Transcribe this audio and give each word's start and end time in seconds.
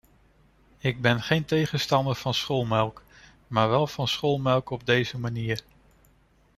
Ik 0.77 1.01
ben 1.01 1.21
geen 1.21 1.45
tegenstander 1.45 2.15
van 2.15 2.33
schoolmelk, 2.33 3.03
maar 3.47 3.69
wel 3.69 3.87
van 3.87 4.07
schoolmelk 4.07 4.69
op 4.69 4.85
deze 4.85 5.17
manier. 5.17 5.61